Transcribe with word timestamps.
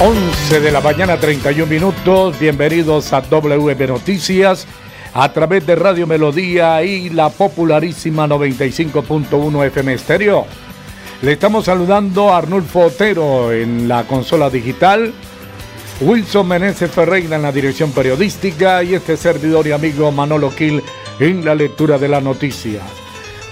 11 0.00 0.60
de 0.60 0.72
la 0.72 0.80
mañana, 0.80 1.16
31 1.18 1.66
minutos. 1.66 2.38
Bienvenidos 2.40 3.12
a 3.12 3.20
WM 3.20 3.86
Noticias 3.86 4.66
a 5.14 5.32
través 5.32 5.64
de 5.66 5.76
Radio 5.76 6.06
Melodía 6.06 6.82
y 6.82 7.10
la 7.10 7.28
popularísima 7.28 8.26
95.1 8.26 9.66
FM 9.66 9.94
Estéreo. 9.94 10.46
Le 11.22 11.32
estamos 11.32 11.66
saludando 11.66 12.30
a 12.30 12.38
Arnulfo 12.38 12.86
Otero 12.86 13.52
en 13.52 13.86
la 13.86 14.02
consola 14.02 14.50
digital, 14.50 15.14
Wilson 16.00 16.48
Meneses 16.48 16.90
Ferreira 16.90 17.36
en 17.36 17.42
la 17.42 17.52
dirección 17.52 17.92
periodística 17.92 18.82
y 18.82 18.94
este 18.94 19.16
servidor 19.16 19.68
y 19.68 19.72
amigo 19.72 20.10
Manolo 20.10 20.50
Gil 20.50 20.82
en 21.20 21.44
la 21.44 21.54
lectura 21.54 21.98
de 21.98 22.08
la 22.08 22.20
noticia. 22.20 22.80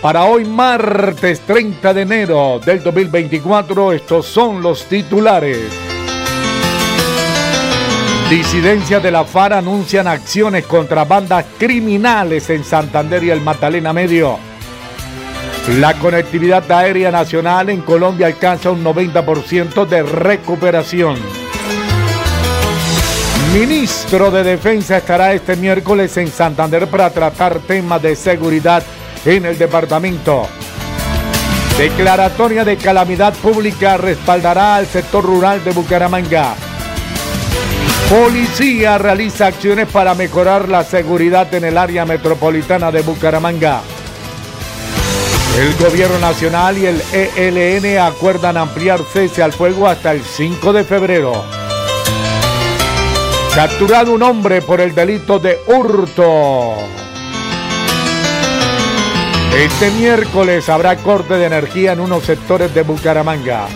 Para 0.03 0.25
hoy 0.25 0.45
martes 0.45 1.41
30 1.43 1.95
de 1.95 2.03
enero 2.03 2.61
del 2.67 2.83
2024, 2.83 3.93
estos 3.93 4.27
son 4.27 4.61
los 4.61 4.85
titulares. 4.87 5.92
Disidencias 8.31 9.03
de 9.03 9.11
la 9.11 9.25
FARA 9.25 9.59
anuncian 9.59 10.09
acciones 10.09 10.65
contra 10.67 11.05
bandas 11.05 11.45
criminales 11.59 12.49
en 12.51 12.65
Santander 12.65 13.23
y 13.25 13.31
el 13.31 13.41
Magdalena 13.41 13.93
Medio. 13.93 14.39
La 15.79 15.95
conectividad 15.95 16.71
aérea 16.73 17.11
nacional 17.11 17.71
en 17.71 17.83
Colombia 17.83 18.27
alcanza 18.27 18.71
un 18.71 18.83
90% 18.83 19.87
de 19.87 20.03
recuperación. 20.03 21.17
Ministro 23.53 24.31
de 24.31 24.43
Defensa 24.43 24.97
estará 24.97 25.35
este 25.35 25.57
miércoles 25.57 26.17
en 26.17 26.29
Santander 26.29 26.89
para 26.89 27.11
tratar 27.11 27.59
temas 27.61 28.01
de 28.01 28.17
seguridad 28.17 28.83
en 29.27 29.45
el 29.45 29.59
departamento. 29.59 30.49
Declaratoria 31.77 32.65
de 32.65 32.77
calamidad 32.77 33.35
pública 33.35 33.99
respaldará 33.99 34.77
al 34.77 34.87
sector 34.87 35.25
rural 35.25 35.63
de 35.65 35.73
Bucaramanga. 35.73 36.55
Policía 38.11 38.99
realiza 38.99 39.47
acciones 39.47 39.89
para 39.89 40.15
mejorar 40.15 40.69
la 40.69 40.85
seguridad 40.85 41.53
en 41.55 41.65
el 41.65 41.79
área 41.79 42.05
metropolitana 42.05 42.91
de 42.91 43.03
Bucaramanga. 43.03 43.81
El 45.59 45.75
gobierno 45.77 46.19
nacional 46.19 46.79
y 46.79 46.87
el 46.87 47.03
ELN 47.13 47.99
acuerdan 47.99 48.57
ampliar 48.57 49.01
cese 49.13 49.43
al 49.43 49.53
fuego 49.53 49.87
hasta 49.87 50.13
el 50.13 50.23
5 50.23 50.73
de 50.73 50.85
febrero. 50.85 51.45
Capturado 53.55 54.13
un 54.13 54.23
hombre 54.23 54.63
por 54.63 54.81
el 54.81 54.95
delito 54.95 55.39
de 55.39 55.59
hurto. 55.67 56.75
Este 59.55 59.91
miércoles 59.91 60.71
habrá 60.71 60.97
corte 60.97 61.35
de 61.35 61.45
energía 61.45 61.93
en 61.93 62.01
unos 62.01 62.25
sectores 62.25 62.75
de 62.75 62.81
Bucaramanga. 62.81 63.67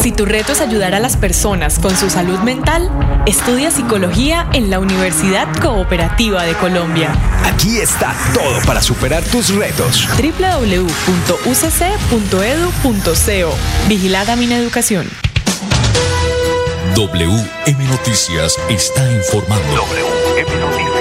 Si 0.00 0.12
tu 0.12 0.24
reto 0.24 0.52
es 0.52 0.62
ayudar 0.62 0.94
a 0.94 1.00
las 1.00 1.18
personas 1.18 1.78
con 1.78 1.94
su 1.94 2.08
salud 2.08 2.38
mental, 2.38 2.90
estudia 3.26 3.70
psicología 3.70 4.48
en 4.54 4.70
la 4.70 4.78
Universidad 4.78 5.46
Cooperativa 5.60 6.44
de 6.44 6.54
Colombia. 6.54 7.12
Aquí 7.44 7.78
está 7.78 8.14
todo 8.32 8.62
para 8.64 8.80
superar 8.80 9.22
tus 9.24 9.54
retos. 9.54 10.08
www.ucc.edu.co 10.16 10.68
Vigilada 13.88 14.36
mi 14.36 14.50
educación. 14.50 15.06
WM 16.96 17.84
Noticias 17.84 18.58
está 18.70 19.12
informando. 19.12 19.74
WM 19.74 20.60
Noticias. 20.60 20.99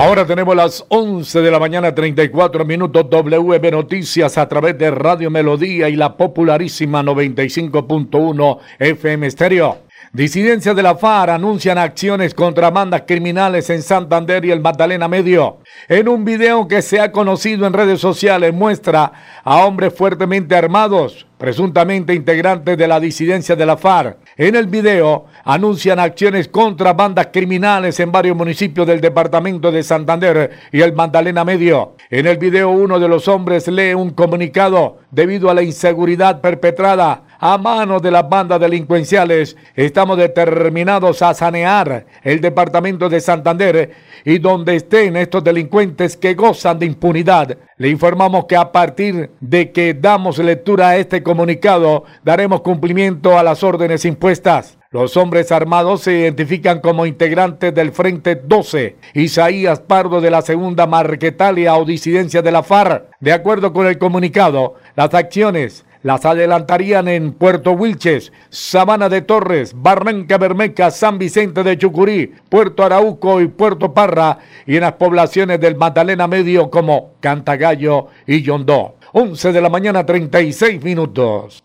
Ahora 0.00 0.24
tenemos 0.24 0.56
las 0.56 0.82
11 0.88 1.42
de 1.42 1.50
la 1.50 1.58
mañana, 1.58 1.94
34 1.94 2.64
minutos 2.64 3.10
WM 3.10 3.70
Noticias 3.70 4.38
a 4.38 4.48
través 4.48 4.78
de 4.78 4.90
Radio 4.90 5.30
Melodía 5.30 5.90
y 5.90 5.94
la 5.94 6.16
popularísima 6.16 7.02
95.1 7.02 8.58
FM 8.78 9.26
Estéreo. 9.26 9.82
Disidencias 10.14 10.74
de 10.74 10.82
la 10.82 10.96
FAR 10.96 11.28
anuncian 11.28 11.76
acciones 11.76 12.32
contra 12.32 12.70
bandas 12.70 13.02
criminales 13.06 13.68
en 13.68 13.82
Santander 13.82 14.42
y 14.46 14.50
el 14.50 14.60
Magdalena 14.60 15.06
Medio. 15.06 15.58
En 15.86 16.08
un 16.08 16.24
video 16.24 16.66
que 16.66 16.80
se 16.80 16.98
ha 16.98 17.12
conocido 17.12 17.66
en 17.66 17.74
redes 17.74 18.00
sociales 18.00 18.54
muestra 18.54 19.12
a 19.44 19.66
hombres 19.66 19.92
fuertemente 19.92 20.56
armados, 20.56 21.26
presuntamente 21.40 22.12
integrantes 22.12 22.76
de 22.76 22.86
la 22.86 23.00
disidencia 23.00 23.56
de 23.56 23.64
la 23.64 23.78
FARC. 23.78 24.18
En 24.36 24.54
el 24.56 24.66
video 24.66 25.24
anuncian 25.42 25.98
acciones 25.98 26.48
contra 26.48 26.92
bandas 26.92 27.28
criminales 27.32 27.98
en 27.98 28.12
varios 28.12 28.36
municipios 28.36 28.86
del 28.86 29.00
departamento 29.00 29.72
de 29.72 29.82
Santander 29.82 30.50
y 30.70 30.82
el 30.82 30.92
Magdalena 30.92 31.42
Medio. 31.42 31.96
En 32.10 32.26
el 32.26 32.36
video 32.36 32.68
uno 32.68 33.00
de 33.00 33.08
los 33.08 33.26
hombres 33.26 33.66
lee 33.68 33.94
un 33.94 34.10
comunicado 34.10 34.98
debido 35.10 35.48
a 35.48 35.54
la 35.54 35.62
inseguridad 35.62 36.42
perpetrada 36.42 37.22
a 37.40 37.56
manos 37.56 38.02
de 38.02 38.10
las 38.10 38.28
bandas 38.28 38.60
delincuenciales. 38.60 39.56
Estamos 39.74 40.18
determinados 40.18 41.22
a 41.22 41.32
sanear 41.32 42.06
el 42.22 42.40
departamento 42.40 43.08
de 43.08 43.20
Santander 43.20 43.90
y 44.24 44.38
donde 44.38 44.76
estén 44.76 45.16
estos 45.16 45.42
delincuentes 45.42 46.16
que 46.16 46.34
gozan 46.34 46.78
de 46.78 46.86
impunidad. 46.86 47.56
Le 47.78 47.88
informamos 47.88 48.44
que 48.44 48.56
a 48.56 48.70
partir 48.70 49.30
de 49.40 49.72
que 49.72 49.94
damos 49.94 50.38
lectura 50.38 50.90
a 50.90 50.96
este 50.98 51.22
comunicado, 51.22 52.04
daremos 52.22 52.60
cumplimiento 52.60 53.38
a 53.38 53.42
las 53.42 53.64
órdenes 53.64 54.04
impuestas. 54.04 54.76
Los 54.90 55.16
hombres 55.16 55.52
armados 55.52 56.02
se 56.02 56.12
identifican 56.12 56.80
como 56.80 57.06
integrantes 57.06 57.72
del 57.72 57.92
Frente 57.92 58.34
12, 58.34 58.96
Isaías 59.14 59.78
Pardo 59.78 60.20
de 60.20 60.32
la 60.32 60.42
Segunda 60.42 60.88
Marquetalia 60.88 61.76
o 61.76 61.84
disidencia 61.84 62.42
de 62.42 62.50
la 62.50 62.64
FARC. 62.64 63.04
De 63.20 63.32
acuerdo 63.32 63.72
con 63.72 63.86
el 63.86 63.98
comunicado, 63.98 64.74
las 64.96 65.14
acciones 65.14 65.84
las 66.02 66.24
adelantarían 66.24 67.08
en 67.08 67.32
Puerto 67.32 67.72
Wilches, 67.72 68.32
Sabana 68.48 69.08
de 69.08 69.22
Torres, 69.22 69.72
Barranca 69.74 70.38
Bermeca, 70.38 70.90
San 70.90 71.18
Vicente 71.18 71.62
de 71.62 71.76
Chucurí, 71.76 72.32
Puerto 72.48 72.84
Arauco 72.84 73.40
y 73.40 73.48
Puerto 73.48 73.92
Parra 73.92 74.38
y 74.66 74.76
en 74.76 74.82
las 74.82 74.92
poblaciones 74.94 75.60
del 75.60 75.76
Magdalena 75.76 76.26
Medio 76.26 76.70
como 76.70 77.12
Cantagallo 77.20 78.08
y 78.26 78.42
Yondó. 78.42 78.96
11 79.12 79.52
de 79.52 79.60
la 79.60 79.68
mañana 79.68 80.06
36 80.06 80.82
minutos. 80.82 81.62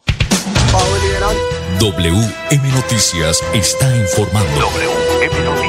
WM 1.80 2.72
Noticias 2.74 3.44
está 3.54 3.96
informando. 3.96 4.60
WM 4.60 5.46
Noticias. 5.46 5.65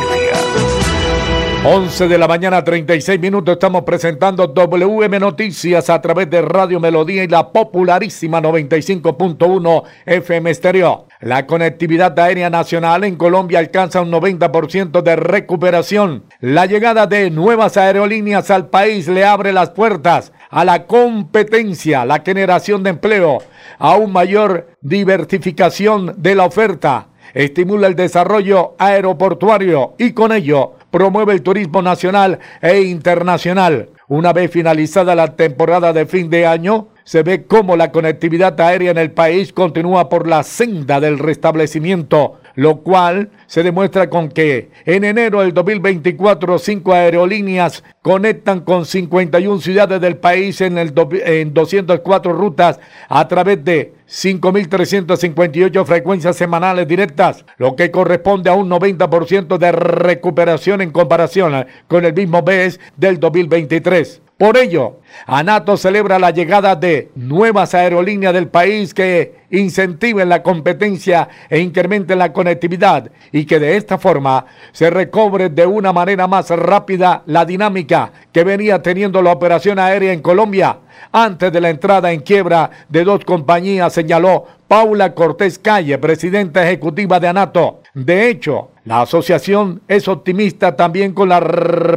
11 1.69 2.07
de 2.07 2.17
la 2.17 2.29
mañana 2.29 2.63
36 2.63 3.19
minutos 3.19 3.55
estamos 3.55 3.83
presentando 3.83 4.47
WM 4.47 5.19
Noticias 5.19 5.91
a 5.91 6.01
través 6.01 6.31
de 6.31 6.41
Radio 6.41 6.79
Melodía 6.79 7.25
y 7.25 7.27
la 7.27 7.51
popularísima 7.51 8.41
95.1 8.41 9.83
FM 10.07 10.49
Estéreo. 10.49 11.09
La 11.19 11.45
conectividad 11.45 12.17
aérea 12.21 12.51
nacional 12.51 13.03
en 13.03 13.17
Colombia 13.17 13.59
alcanza 13.59 14.01
un 14.01 14.13
90% 14.13 15.03
de 15.03 15.17
recuperación. 15.17 16.27
La 16.39 16.67
llegada 16.67 17.09
de 17.09 17.33
nuevas 17.33 17.77
aerolíneas 17.77 18.49
al 18.53 18.69
país 18.69 19.09
le 19.09 19.25
abre 19.25 19.53
las 19.53 19.71
puertas 19.71 20.33
a 20.51 20.65
la 20.65 20.87
competencia, 20.87 22.05
la 22.05 22.23
generación 22.25 22.85
de 22.85 22.91
empleo, 22.91 23.39
a 23.81 23.97
una 23.97 24.13
mayor 24.13 24.69
diversificación 24.83 26.15
de 26.17 26.37
la 26.37 26.45
oferta, 26.45 27.09
estimula 27.35 27.89
el 27.89 27.97
desarrollo 27.97 28.77
aeroportuario 28.79 29.95
y 29.99 30.13
con 30.13 30.31
ello 30.31 30.76
promueve 30.97 31.35
el 31.35 31.43
turismo 31.43 31.83
nacional 31.83 32.39
e 32.63 32.81
internacional. 32.81 33.91
Una 34.09 34.33
vez 34.33 34.51
finalizada 34.51 35.15
la 35.15 35.37
temporada 35.37 35.93
de 35.93 36.07
fin 36.07 36.31
de 36.31 36.47
año, 36.47 36.89
se 37.05 37.23
ve 37.23 37.45
cómo 37.45 37.77
la 37.77 37.93
conectividad 37.93 38.59
aérea 38.59 38.93
en 38.93 38.97
el 38.97 39.11
país 39.11 39.53
continúa 39.53 40.09
por 40.09 40.27
la 40.27 40.43
senda 40.43 40.99
del 40.99 41.19
restablecimiento, 41.19 42.41
lo 42.55 42.79
cual 42.79 43.29
se 43.47 43.63
demuestra 43.63 44.09
con 44.09 44.31
que 44.31 44.71
en 44.87 45.05
enero 45.05 45.43
del 45.43 45.53
2024 45.53 46.59
cinco 46.59 46.95
aerolíneas 46.95 47.85
conectan 48.01 48.61
con 48.61 48.87
51 48.87 49.61
ciudades 49.61 50.01
del 50.01 50.17
país 50.17 50.63
en, 50.63 50.79
el 50.79 50.95
en 51.27 51.53
204 51.53 52.33
rutas 52.33 52.81
a 53.11 53.29
través 53.29 53.63
de 53.63 53.93
5.358 54.09 55.85
frecuencias 55.85 56.37
semanales 56.37 56.87
directas, 56.87 57.45
lo 57.59 57.75
que 57.75 57.91
corresponde 57.91 58.51
a 58.51 58.55
un 58.55 58.71
90% 58.71 59.59
de 59.59 59.73
recuperación 59.73 60.81
en 60.81 60.91
comparación 60.91 61.67
con 61.89 62.05
el 62.05 62.15
mismo 62.15 62.43
mes 62.43 62.81
del 62.97 63.19
2023. 63.19 64.23
Por 64.39 64.59
ello, 64.59 65.01
ANATO 65.27 65.79
celebra 65.79 66.19
la 66.19 66.31
llegada 66.31 66.77
de 66.77 67.11
nuevas 67.15 67.75
aerolíneas 67.75 68.35
del 68.35 68.49
país 68.49 68.93
que 68.93 69.47
incentiven 69.51 70.29
la 70.29 70.43
competencia 70.43 71.27
e 71.49 71.59
incrementen 71.61 72.19
la 72.19 72.35
conectividad 72.35 73.11
y 73.33 73.47
que 73.47 73.59
de 73.59 73.79
esta 73.79 73.97
forma 73.97 74.45
se 74.73 74.91
recobre 74.91 75.49
de 75.49 75.65
una 75.65 75.91
manera 75.95 76.27
más 76.27 76.51
rápida 76.51 77.23
la 77.25 77.47
dinámica 77.47 78.13
que 78.31 78.45
venía 78.45 78.83
teniendo 78.83 79.23
la 79.23 79.33
operación 79.33 79.79
aérea 79.79 80.13
en 80.13 80.21
Colombia 80.21 80.81
antes 81.13 81.51
de 81.51 81.61
la 81.63 81.71
entrada 81.71 82.13
en 82.13 82.21
quiebra 82.21 82.71
de 82.91 83.05
dos 83.05 83.25
compañías, 83.25 83.95
señaló 83.95 84.45
Paula 84.69 85.15
Cortés 85.15 85.59
Calle, 85.59 85.97
presidenta 85.97 86.63
ejecutiva 86.63 87.19
de 87.19 87.29
ANATO. 87.29 87.81
De 87.95 88.29
hecho, 88.29 88.73
la 88.87 89.01
asociación 89.01 89.83
es 89.89 90.07
optimista 90.07 90.77
también 90.77 91.13
con 91.13 91.29
la 91.29 91.41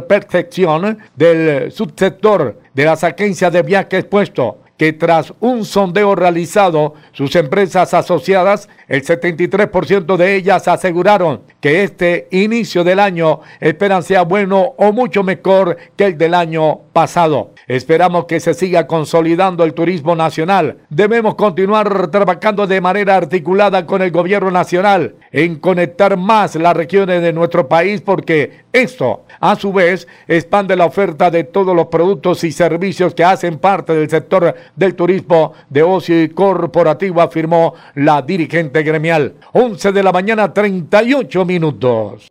percepción 0.08 0.98
del 1.14 1.70
subsector 1.70 2.58
de 2.74 2.84
las 2.84 3.04
agencias 3.04 3.52
de 3.52 3.62
viajes 3.62 4.04
puesto 4.04 4.58
que 4.76 4.94
tras 4.94 5.32
un 5.40 5.66
sondeo 5.66 6.14
realizado, 6.14 6.94
sus 7.12 7.36
empresas 7.36 7.92
asociadas, 7.92 8.66
el 8.88 9.04
73% 9.04 10.16
de 10.16 10.34
ellas 10.34 10.66
aseguraron 10.68 11.42
que 11.60 11.82
este 11.84 12.28
inicio 12.30 12.82
del 12.82 12.98
año 12.98 13.40
esperan 13.60 14.02
sea 14.02 14.22
bueno 14.22 14.72
o 14.78 14.90
mucho 14.92 15.22
mejor 15.22 15.76
que 15.96 16.06
el 16.06 16.18
del 16.18 16.32
año 16.32 16.80
pasado. 17.00 17.54
Esperamos 17.66 18.26
que 18.26 18.40
se 18.40 18.52
siga 18.52 18.86
consolidando 18.86 19.64
el 19.64 19.72
turismo 19.72 20.14
nacional. 20.14 20.80
Debemos 20.90 21.34
continuar 21.34 22.08
trabajando 22.08 22.66
de 22.66 22.82
manera 22.82 23.16
articulada 23.16 23.86
con 23.86 24.02
el 24.02 24.10
gobierno 24.10 24.50
nacional 24.50 25.14
en 25.32 25.56
conectar 25.56 26.18
más 26.18 26.56
las 26.56 26.76
regiones 26.76 27.22
de 27.22 27.32
nuestro 27.32 27.66
país 27.66 28.02
porque 28.02 28.64
esto, 28.70 29.24
a 29.40 29.56
su 29.56 29.72
vez, 29.72 30.06
expande 30.28 30.76
la 30.76 30.84
oferta 30.84 31.30
de 31.30 31.44
todos 31.44 31.74
los 31.74 31.86
productos 31.86 32.44
y 32.44 32.52
servicios 32.52 33.14
que 33.14 33.24
hacen 33.24 33.56
parte 33.56 33.94
del 33.94 34.10
sector 34.10 34.54
del 34.76 34.94
turismo 34.94 35.54
de 35.70 35.82
ocio 35.82 36.22
y 36.22 36.28
corporativo, 36.28 37.22
afirmó 37.22 37.72
la 37.94 38.20
dirigente 38.20 38.82
gremial. 38.82 39.36
11 39.54 39.90
de 39.90 40.02
la 40.02 40.12
mañana, 40.12 40.52
38 40.52 41.46
minutos. 41.46 42.30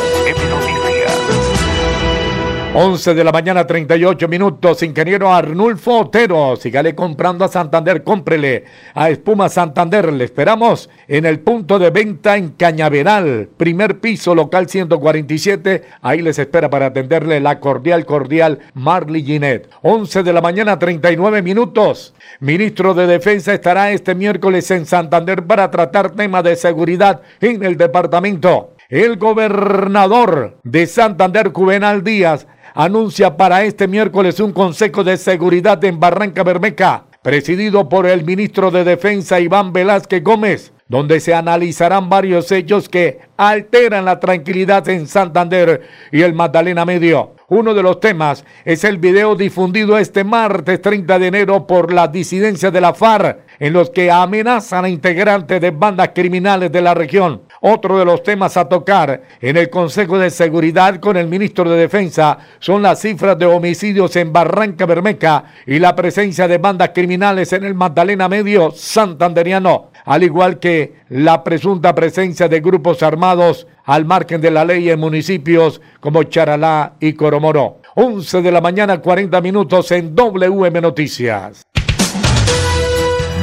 11 2.73 3.15
de 3.15 3.25
la 3.25 3.33
mañana, 3.33 3.67
38 3.67 4.29
minutos. 4.29 4.81
Ingeniero 4.81 5.33
Arnulfo 5.33 5.99
Otero. 5.99 6.55
Sígale 6.55 6.95
comprando 6.95 7.43
a 7.43 7.49
Santander. 7.49 8.01
Cómprele 8.01 8.63
a 8.93 9.09
Espuma 9.09 9.49
Santander. 9.49 10.13
Le 10.13 10.23
esperamos 10.23 10.89
en 11.09 11.25
el 11.25 11.41
punto 11.41 11.79
de 11.79 11.89
venta 11.89 12.37
en 12.37 12.51
Cañaveral. 12.51 13.49
Primer 13.57 13.99
piso, 13.99 14.33
local 14.33 14.69
147. 14.69 15.83
Ahí 16.01 16.21
les 16.21 16.39
espera 16.39 16.69
para 16.69 16.85
atenderle 16.85 17.41
la 17.41 17.59
cordial, 17.59 18.05
cordial 18.05 18.59
Marley 18.73 19.25
Ginet. 19.25 19.69
11 19.81 20.23
de 20.23 20.31
la 20.31 20.39
mañana, 20.39 20.79
39 20.79 21.41
minutos. 21.41 22.13
Ministro 22.39 22.93
de 22.93 23.05
Defensa 23.05 23.53
estará 23.53 23.91
este 23.91 24.15
miércoles 24.15 24.71
en 24.71 24.85
Santander 24.85 25.45
para 25.45 25.69
tratar 25.71 26.11
temas 26.11 26.45
de 26.45 26.55
seguridad 26.55 27.21
en 27.41 27.65
el 27.65 27.75
departamento. 27.75 28.75
El 28.91 29.15
gobernador 29.15 30.57
de 30.63 30.85
Santander, 30.85 31.53
Juvenal 31.53 32.03
Díaz, 32.03 32.45
anuncia 32.73 33.37
para 33.37 33.63
este 33.63 33.87
miércoles 33.87 34.39
un 34.39 34.53
Consejo 34.53 35.03
de 35.03 35.17
Seguridad 35.17 35.83
en 35.83 35.99
Barranca 35.99 36.43
Bermeca, 36.43 37.05
presidido 37.21 37.89
por 37.89 38.07
el 38.07 38.23
ministro 38.23 38.71
de 38.71 38.83
Defensa 38.83 39.39
Iván 39.39 39.73
Velázquez 39.73 40.23
Gómez, 40.23 40.73
donde 40.87 41.19
se 41.19 41.33
analizarán 41.33 42.09
varios 42.09 42.51
hechos 42.51 42.89
que 42.89 43.19
alteran 43.37 44.05
la 44.05 44.19
tranquilidad 44.19 44.87
en 44.89 45.07
Santander 45.07 45.81
y 46.11 46.21
el 46.21 46.33
Magdalena 46.33 46.83
Medio. 46.83 47.35
Uno 47.47 47.73
de 47.73 47.83
los 47.83 47.99
temas 47.99 48.45
es 48.65 48.83
el 48.83 48.97
video 48.97 49.35
difundido 49.35 49.97
este 49.97 50.23
martes 50.23 50.81
30 50.81 51.19
de 51.19 51.27
enero 51.27 51.67
por 51.67 51.93
la 51.93 52.07
disidencia 52.07 52.71
de 52.71 52.81
la 52.81 52.93
FARC, 52.93 53.39
en 53.59 53.73
los 53.73 53.89
que 53.89 54.09
amenazan 54.09 54.85
a 54.85 54.89
integrantes 54.89 55.61
de 55.61 55.71
bandas 55.71 56.09
criminales 56.13 56.71
de 56.71 56.81
la 56.81 56.93
región. 56.93 57.41
Otro 57.63 57.99
de 57.99 58.05
los 58.05 58.23
temas 58.23 58.57
a 58.57 58.67
tocar 58.67 59.21
en 59.39 59.55
el 59.55 59.69
Consejo 59.69 60.17
de 60.17 60.31
Seguridad 60.31 60.99
con 60.99 61.15
el 61.15 61.27
ministro 61.27 61.69
de 61.69 61.77
Defensa 61.77 62.39
son 62.57 62.81
las 62.81 62.99
cifras 63.01 63.37
de 63.37 63.45
homicidios 63.45 64.15
en 64.15 64.33
Barranca 64.33 64.87
Bermeca 64.87 65.43
y 65.67 65.77
la 65.77 65.95
presencia 65.95 66.47
de 66.47 66.57
bandas 66.57 66.89
criminales 66.89 67.53
en 67.53 67.63
el 67.63 67.75
Magdalena 67.75 68.27
Medio 68.27 68.71
santanderiano, 68.71 69.91
al 70.05 70.23
igual 70.23 70.57
que 70.57 71.01
la 71.09 71.43
presunta 71.43 71.93
presencia 71.93 72.47
de 72.47 72.61
grupos 72.61 73.03
armados 73.03 73.67
al 73.85 74.05
margen 74.05 74.41
de 74.41 74.49
la 74.49 74.65
ley 74.65 74.89
en 74.89 74.99
municipios 74.99 75.81
como 75.99 76.23
Charalá 76.23 76.93
y 76.99 77.13
Coromoro. 77.13 77.77
11 77.93 78.41
de 78.41 78.51
la 78.51 78.61
mañana, 78.61 78.99
40 78.99 79.39
minutos 79.39 79.91
en 79.91 80.15
WM 80.15 80.81
Noticias. 80.81 81.61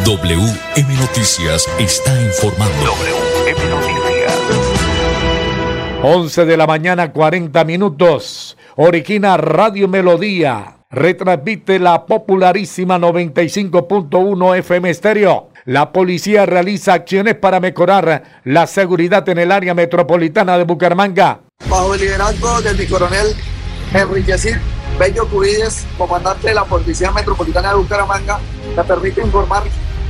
WM 0.05 0.97
Noticias 0.97 1.69
está 1.79 2.21
informando. 2.21 2.85
WM 2.85 3.71
Noticias. 3.71 4.08
11 6.03 6.45
de 6.45 6.57
la 6.57 6.69
mañana, 6.69 7.13
40 7.13 7.65
minutos. 7.65 8.57
Origina 8.77 9.37
Radio 9.37 9.89
Melodía. 9.89 10.77
Retransmite 10.91 11.81
la 11.81 12.07
popularísima 12.07 12.99
95.1 12.99 14.59
FM 14.59 14.91
Estéreo. 14.91 15.49
La 15.65 15.93
policía 15.93 16.47
realiza 16.47 16.95
acciones 16.95 17.35
para 17.35 17.59
mejorar 17.59 18.41
la 18.45 18.69
seguridad 18.69 19.29
en 19.29 19.39
el 19.39 19.51
área 19.51 19.75
metropolitana 19.75 20.57
de 20.57 20.63
Bucaramanga. 20.63 21.41
Bajo 21.69 21.93
el 21.95 22.01
liderazgo 22.01 22.63
del 22.63 22.89
coronel 22.89 23.35
Enrique 23.93 24.37
Bello 25.01 25.29
Cubides, 25.29 25.85
comandante 25.99 26.49
de 26.49 26.55
la 26.55 26.65
Policía 26.65 27.11
Metropolitana 27.11 27.71
de 27.71 27.77
Bucaramanga, 27.77 28.39
me 28.77 28.85
permite 28.85 29.21
informar 29.21 29.65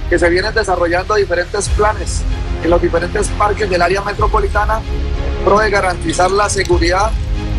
que 0.09 0.19
se 0.19 0.29
vienen 0.31 0.55
desarrollando 0.55 1.15
diferentes 1.15 1.69
planes 1.71 2.23
en 2.63 2.71
los 2.71 2.81
diferentes 2.81 3.29
parques 3.29 3.69
del 3.69 3.83
área 3.83 4.03
metropolitana 4.03 4.81
pro 5.45 5.59
de 5.59 5.71
garantizar 5.71 6.31
la 6.31 6.49
seguridad 6.49 7.11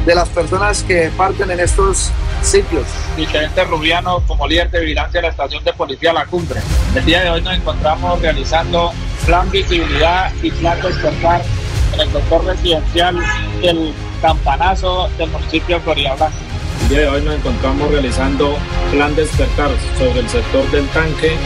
de 0.06 0.16
las 0.16 0.30
personas 0.30 0.84
que 0.84 1.12
parten 1.16 1.52
en 1.52 1.60
estos 1.60 2.12
sitios. 2.42 2.86
Diferente 3.16 3.64
Rubiano 3.66 4.24
como 4.28 4.48
líder 4.48 4.72
de 4.72 4.82
vigilancia 4.82 5.22
de 5.22 5.28
la 5.28 5.32
estación 5.32 5.64
de 5.64 5.74
policía 5.74 6.14
La 6.14 6.26
Cumbre. 6.26 6.60
El 6.96 7.06
día 7.06 7.22
de 7.22 7.30
hoy 7.30 7.42
nos 7.42 7.54
encontramos 7.54 8.20
realizando 8.22 8.92
plan 9.26 9.50
visibilidad 9.52 10.32
y 10.42 10.52
plan 10.52 10.82
despertar 10.82 11.42
en 11.94 12.00
el 12.00 12.12
sector 12.12 12.46
residencial 12.46 13.18
del 13.62 13.94
Campanazo 14.22 15.10
del 15.18 15.30
municipio 15.30 15.78
de 15.78 15.82
Florida 15.82 16.16
Blanca. 16.16 16.36
El 16.82 16.90
día 16.90 17.00
de 17.00 17.08
hoy 17.10 17.22
nos 17.22 17.36
encontramos 17.36 17.92
realizando 17.92 18.58
plan 18.92 19.16
despertar 19.16 19.70
sobre 19.98 20.22
el 20.22 20.30
sector 20.30 20.70
del 20.72 20.88
tanque 20.90 21.38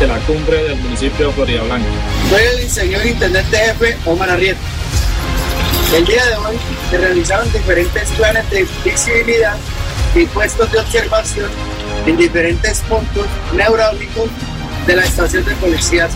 de 0.00 0.06
la 0.06 0.18
cumbre 0.20 0.64
del 0.64 0.76
municipio 0.76 1.26
de 1.26 1.32
Florida 1.34 1.62
Blanca. 1.62 1.86
Soy 2.30 2.42
el 2.62 2.70
señor 2.70 3.04
intendente 3.04 3.56
jefe 3.56 3.98
Omar 4.06 4.30
Arrieta. 4.30 4.58
El 5.94 6.06
día 6.06 6.24
de 6.24 6.36
hoy 6.36 6.56
se 6.90 6.96
realizaron 6.96 7.52
diferentes 7.52 8.08
planes 8.12 8.48
de 8.50 8.66
visibilidad 8.82 9.56
y 10.14 10.24
puestos 10.26 10.72
de 10.72 10.78
observación 10.78 11.50
en 12.06 12.16
diferentes 12.16 12.80
puntos 12.80 13.26
neurálgicos 13.52 14.30
de 14.86 14.96
la 14.96 15.04
estación 15.04 15.44
de 15.44 15.54
policía 15.56 16.08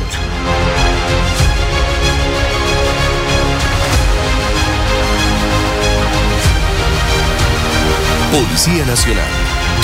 Policía 8.32 8.84
Nacional, 8.86 9.28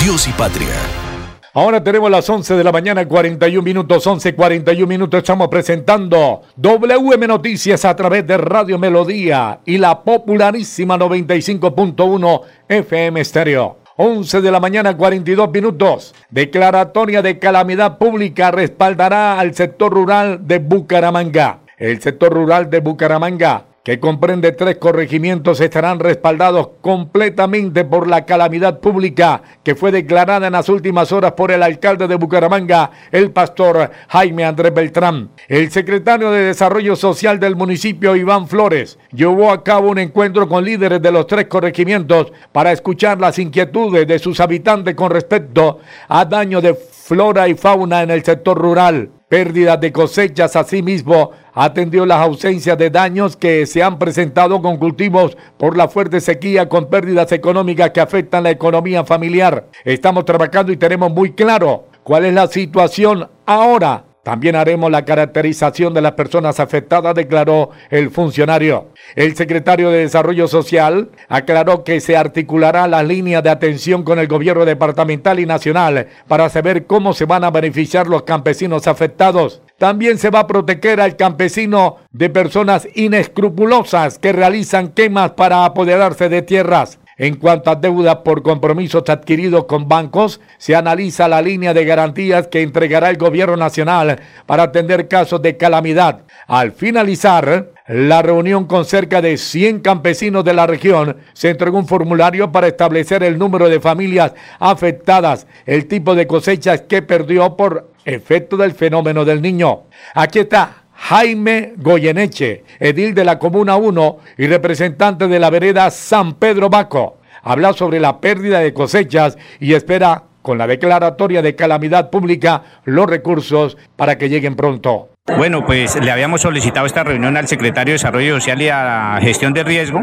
Dios 0.03 0.27
y 0.27 0.31
Patria. 0.31 1.10
Ahora 1.53 1.83
tenemos 1.83 2.09
las 2.09 2.29
11 2.29 2.55
de 2.55 2.63
la 2.63 2.71
mañana, 2.71 3.05
41 3.05 3.61
minutos, 3.61 4.07
11, 4.07 4.35
41 4.35 4.87
minutos. 4.87 5.17
Estamos 5.17 5.49
presentando 5.49 6.43
WM 6.55 7.27
Noticias 7.27 7.83
a 7.83 7.93
través 7.93 8.25
de 8.25 8.37
Radio 8.37 8.79
Melodía 8.79 9.59
y 9.65 9.77
la 9.77 10.01
popularísima 10.01 10.97
95.1 10.97 12.41
FM 12.69 13.25
Stereo. 13.25 13.79
11 13.97 14.39
de 14.39 14.49
la 14.49 14.61
mañana, 14.61 14.95
42 14.95 15.51
minutos. 15.51 16.15
Declaratoria 16.29 17.21
de 17.21 17.37
calamidad 17.37 17.97
pública 17.97 18.49
respaldará 18.51 19.37
al 19.37 19.53
sector 19.53 19.91
rural 19.91 20.47
de 20.47 20.59
Bucaramanga. 20.59 21.59
El 21.77 22.01
sector 22.01 22.31
rural 22.31 22.69
de 22.69 22.79
Bucaramanga 22.79 23.65
que 23.83 23.99
comprende 23.99 24.51
tres 24.51 24.77
corregimientos, 24.77 25.59
estarán 25.59 25.99
respaldados 25.99 26.69
completamente 26.81 27.83
por 27.83 28.07
la 28.07 28.25
calamidad 28.25 28.79
pública 28.79 29.41
que 29.63 29.73
fue 29.73 29.91
declarada 29.91 30.47
en 30.47 30.53
las 30.53 30.69
últimas 30.69 31.11
horas 31.11 31.31
por 31.31 31.51
el 31.51 31.63
alcalde 31.63 32.07
de 32.07 32.15
Bucaramanga, 32.15 32.91
el 33.11 33.31
pastor 33.31 33.89
Jaime 34.09 34.45
Andrés 34.45 34.73
Beltrán. 34.73 35.31
El 35.47 35.71
secretario 35.71 36.29
de 36.29 36.43
Desarrollo 36.43 36.95
Social 36.95 37.39
del 37.39 37.55
municipio, 37.55 38.15
Iván 38.15 38.47
Flores, 38.47 38.99
llevó 39.11 39.51
a 39.51 39.63
cabo 39.63 39.89
un 39.89 39.97
encuentro 39.97 40.47
con 40.47 40.63
líderes 40.63 41.01
de 41.01 41.11
los 41.11 41.25
tres 41.25 41.47
corregimientos 41.47 42.31
para 42.51 42.71
escuchar 42.71 43.19
las 43.19 43.39
inquietudes 43.39 44.07
de 44.07 44.19
sus 44.19 44.39
habitantes 44.39 44.93
con 44.93 45.09
respecto 45.09 45.79
a 46.07 46.23
daño 46.25 46.61
de 46.61 46.75
flora 46.75 47.47
y 47.47 47.55
fauna 47.55 48.03
en 48.03 48.11
el 48.11 48.23
sector 48.23 48.57
rural 48.57 49.09
pérdidas 49.31 49.79
de 49.79 49.93
cosechas. 49.93 50.57
Asimismo, 50.57 51.31
atendió 51.53 52.05
las 52.05 52.19
ausencias 52.19 52.77
de 52.77 52.89
daños 52.89 53.37
que 53.37 53.65
se 53.65 53.81
han 53.81 53.97
presentado 53.97 54.61
con 54.61 54.75
cultivos 54.75 55.37
por 55.57 55.77
la 55.77 55.87
fuerte 55.87 56.19
sequía 56.19 56.67
con 56.67 56.89
pérdidas 56.89 57.31
económicas 57.31 57.91
que 57.91 58.01
afectan 58.01 58.43
la 58.43 58.49
economía 58.49 59.05
familiar. 59.05 59.69
Estamos 59.85 60.25
trabajando 60.25 60.73
y 60.73 60.77
tenemos 60.77 61.13
muy 61.13 61.31
claro 61.31 61.85
cuál 62.03 62.25
es 62.25 62.33
la 62.33 62.47
situación 62.47 63.29
ahora 63.45 64.03
también 64.23 64.55
haremos 64.55 64.91
la 64.91 65.03
caracterización 65.03 65.95
de 65.95 66.01
las 66.01 66.11
personas 66.11 66.59
afectadas, 66.59 67.15
declaró 67.15 67.71
el 67.89 68.11
funcionario. 68.11 68.89
El 69.15 69.35
secretario 69.35 69.89
de 69.89 69.99
Desarrollo 69.99 70.47
Social 70.47 71.09
aclaró 71.27 71.83
que 71.83 71.99
se 71.99 72.15
articulará 72.15 72.87
la 72.87 73.01
línea 73.01 73.41
de 73.41 73.49
atención 73.49 74.03
con 74.03 74.19
el 74.19 74.27
gobierno 74.27 74.63
departamental 74.63 75.39
y 75.39 75.47
nacional 75.47 76.07
para 76.27 76.49
saber 76.49 76.85
cómo 76.85 77.13
se 77.13 77.25
van 77.25 77.43
a 77.43 77.51
beneficiar 77.51 78.05
los 78.07 78.21
campesinos 78.21 78.87
afectados. 78.87 79.61
También 79.81 80.19
se 80.19 80.29
va 80.29 80.41
a 80.41 80.47
proteger 80.47 81.01
al 81.01 81.15
campesino 81.15 81.97
de 82.11 82.29
personas 82.29 82.87
inescrupulosas 82.93 84.19
que 84.19 84.31
realizan 84.31 84.89
quemas 84.89 85.31
para 85.31 85.65
apoderarse 85.65 86.29
de 86.29 86.43
tierras. 86.43 86.99
En 87.17 87.37
cuanto 87.37 87.71
a 87.71 87.75
deuda 87.75 88.23
por 88.23 88.43
compromisos 88.43 89.09
adquiridos 89.09 89.65
con 89.65 89.87
bancos, 89.87 90.39
se 90.59 90.75
analiza 90.75 91.27
la 91.27 91.41
línea 91.41 91.73
de 91.73 91.83
garantías 91.83 92.47
que 92.47 92.61
entregará 92.61 93.09
el 93.09 93.17
gobierno 93.17 93.57
nacional 93.57 94.19
para 94.45 94.61
atender 94.61 95.07
casos 95.07 95.41
de 95.41 95.57
calamidad. 95.57 96.25
Al 96.45 96.73
finalizar 96.73 97.71
la 97.91 98.21
reunión 98.21 98.67
con 98.67 98.85
cerca 98.85 99.21
de 99.21 99.37
100 99.37 99.81
campesinos 99.81 100.45
de 100.45 100.53
la 100.53 100.65
región, 100.65 101.17
se 101.33 101.49
entregó 101.49 101.77
un 101.77 101.87
formulario 101.87 102.49
para 102.49 102.67
establecer 102.67 103.21
el 103.21 103.37
número 103.37 103.67
de 103.67 103.81
familias 103.81 104.33
afectadas, 104.59 105.45
el 105.65 105.87
tipo 105.87 106.15
de 106.15 106.25
cosechas 106.25 106.83
que 106.87 107.01
perdió 107.01 107.57
por 107.57 107.91
efecto 108.05 108.55
del 108.55 108.71
fenómeno 108.71 109.25
del 109.25 109.41
niño. 109.41 109.83
Aquí 110.15 110.39
está 110.39 110.83
Jaime 110.93 111.73
Goyeneche, 111.75 112.63
edil 112.79 113.13
de 113.13 113.25
la 113.25 113.37
Comuna 113.37 113.75
1 113.75 114.17
y 114.37 114.47
representante 114.47 115.27
de 115.27 115.39
la 115.39 115.49
vereda 115.49 115.91
San 115.91 116.35
Pedro 116.35 116.69
Baco. 116.69 117.17
Habla 117.43 117.73
sobre 117.73 117.99
la 117.99 118.21
pérdida 118.21 118.59
de 118.59 118.73
cosechas 118.73 119.37
y 119.59 119.73
espera, 119.73 120.23
con 120.41 120.57
la 120.57 120.65
declaratoria 120.65 121.41
de 121.41 121.55
calamidad 121.55 122.09
pública, 122.09 122.63
los 122.85 123.07
recursos 123.07 123.77
para 123.97 124.17
que 124.17 124.29
lleguen 124.29 124.55
pronto. 124.55 125.09
Bueno, 125.37 125.65
pues 125.65 125.95
le 126.01 126.11
habíamos 126.11 126.41
solicitado 126.41 126.85
esta 126.85 127.03
reunión 127.03 127.37
al 127.37 127.47
secretario 127.47 127.91
de 127.91 127.95
Desarrollo 127.95 128.35
Social 128.35 128.61
y 128.61 128.69
a 128.69 128.83
la 128.83 129.19
Gestión 129.21 129.53
de 129.53 129.63
Riesgo 129.63 130.01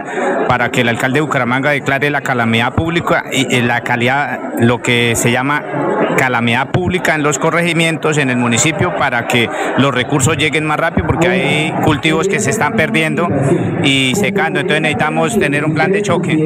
para 0.48 0.70
que 0.70 0.80
el 0.80 0.88
alcalde 0.88 1.18
de 1.18 1.20
Bucaramanga 1.22 1.70
declare 1.70 2.10
la 2.10 2.20
calamidad 2.20 2.74
pública 2.74 3.24
y 3.32 3.60
la 3.60 3.82
calidad, 3.82 4.38
lo 4.58 4.82
que 4.82 5.14
se 5.16 5.30
llama 5.30 5.62
calamidad 6.18 6.70
pública 6.70 7.14
en 7.14 7.22
los 7.22 7.38
corregimientos, 7.38 8.18
en 8.18 8.30
el 8.30 8.36
municipio, 8.36 8.94
para 8.96 9.26
que 9.26 9.48
los 9.78 9.94
recursos 9.94 10.36
lleguen 10.36 10.66
más 10.66 10.78
rápido, 10.78 11.06
porque 11.06 11.28
hay 11.28 11.72
cultivos 11.84 12.28
que 12.28 12.40
se 12.40 12.50
están 12.50 12.74
perdiendo 12.74 13.28
y 13.84 14.14
secando. 14.16 14.60
Entonces 14.60 14.82
necesitamos 14.82 15.38
tener 15.38 15.64
un 15.64 15.74
plan 15.74 15.92
de 15.92 16.02
choque. 16.02 16.36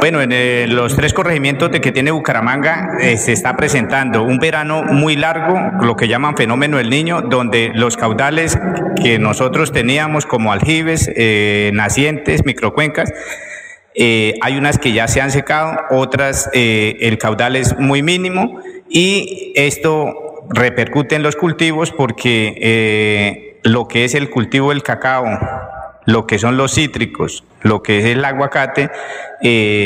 Bueno, 0.00 0.20
en 0.20 0.30
eh, 0.32 0.66
los 0.68 0.96
tres 0.96 1.12
corregimientos 1.12 1.70
de 1.70 1.80
que 1.80 1.92
tiene 1.92 2.10
Bucaramanga 2.10 2.96
eh, 3.00 3.16
se 3.16 3.32
está 3.32 3.56
presentando 3.56 4.22
un 4.22 4.38
verano 4.38 4.82
muy 4.82 5.14
largo, 5.14 5.58
lo 5.82 5.94
que 5.94 6.08
llaman 6.08 6.36
fenómeno 6.36 6.78
del 6.78 6.90
niño, 6.90 7.22
donde 7.22 7.49
los 7.74 7.96
caudales 7.96 8.58
que 9.02 9.18
nosotros 9.18 9.72
teníamos 9.72 10.26
como 10.26 10.52
aljibes, 10.52 11.10
eh, 11.16 11.70
nacientes, 11.74 12.44
microcuencas, 12.44 13.12
eh, 13.94 14.34
hay 14.40 14.56
unas 14.56 14.78
que 14.78 14.92
ya 14.92 15.08
se 15.08 15.20
han 15.20 15.30
secado, 15.30 15.76
otras 15.90 16.48
eh, 16.52 16.96
el 17.00 17.18
caudal 17.18 17.56
es 17.56 17.78
muy 17.78 18.02
mínimo 18.02 18.60
y 18.88 19.52
esto 19.56 20.44
repercute 20.50 21.16
en 21.16 21.22
los 21.22 21.36
cultivos 21.36 21.90
porque 21.90 23.58
lo 23.62 23.88
que 23.88 24.04
es 24.04 24.14
el 24.14 24.30
cultivo 24.30 24.70
del 24.70 24.82
cacao, 24.82 25.26
lo 26.06 26.26
que 26.26 26.38
son 26.38 26.56
los 26.56 26.74
cítricos, 26.74 27.44
lo 27.62 27.82
que 27.82 27.98
es 27.98 28.04
el 28.04 28.24
aguacate, 28.24 28.90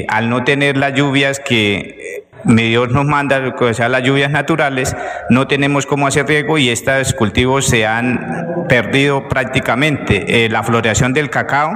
al 0.09 0.31
no 0.31 0.45
tener 0.45 0.77
las 0.77 0.95
lluvias 0.95 1.41
que 1.41 2.24
Dios 2.45 2.91
nos 2.91 3.05
manda, 3.05 3.55
o 3.59 3.75
sea, 3.75 3.89
las 3.89 4.03
lluvias 4.03 4.31
naturales, 4.31 4.97
no 5.31 5.47
tenemos 5.47 5.87
cómo 5.87 6.07
hacer 6.07 6.27
riego 6.27 6.59
y 6.59 6.69
estos 6.69 7.15
cultivos 7.15 7.67
se 7.67 7.87
han 7.87 8.67
perdido 8.69 9.29
prácticamente. 9.29 10.49
la 10.49 10.63
floración 10.63 11.13
del 11.13 11.31
cacao 11.31 11.73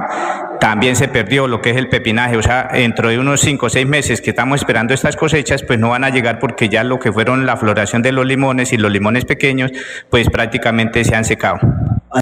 también 0.59 0.95
se 0.95 1.07
perdió 1.07 1.47
lo 1.47 1.61
que 1.61 1.71
es 1.71 1.77
el 1.77 1.87
pepinaje, 1.87 2.37
o 2.37 2.43
sea, 2.43 2.69
dentro 2.73 3.09
de 3.09 3.17
unos 3.17 3.41
5 3.41 3.65
o 3.65 3.69
6 3.69 3.87
meses 3.87 4.21
que 4.21 4.31
estamos 4.31 4.59
esperando 4.59 4.93
estas 4.93 5.15
cosechas, 5.15 5.63
pues 5.63 5.79
no 5.79 5.89
van 5.89 6.03
a 6.03 6.09
llegar 6.09 6.39
porque 6.39 6.69
ya 6.69 6.83
lo 6.83 6.99
que 6.99 7.11
fueron 7.11 7.45
la 7.45 7.57
floración 7.57 8.01
de 8.01 8.11
los 8.11 8.25
limones 8.25 8.73
y 8.73 8.77
los 8.77 8.91
limones 8.91 9.25
pequeños, 9.25 9.71
pues 10.09 10.29
prácticamente 10.29 11.03
se 11.05 11.15
han 11.15 11.25
secado. 11.25 11.59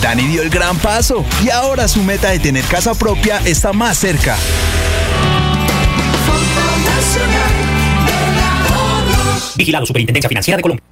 Dani 0.00 0.28
dio 0.28 0.42
el 0.42 0.48
gran 0.48 0.78
paso 0.78 1.24
y 1.44 1.50
ahora 1.50 1.88
su 1.88 2.04
meta 2.04 2.30
de 2.30 2.38
tener 2.38 2.64
casa 2.66 2.94
propia 2.94 3.38
está 3.44 3.72
más 3.72 3.98
cerca. 3.98 4.36
Vigilado 9.56 9.86
Superintendencia 9.86 10.28
Financiera 10.28 10.58
de 10.58 10.62
Colombia. 10.62 10.91